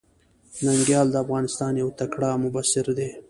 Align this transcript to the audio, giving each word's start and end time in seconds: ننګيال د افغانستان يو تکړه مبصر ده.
ننګيال 0.65 1.07
د 1.11 1.15
افغانستان 1.23 1.73
يو 1.81 1.87
تکړه 1.99 2.29
مبصر 2.43 2.85
ده. 2.97 3.09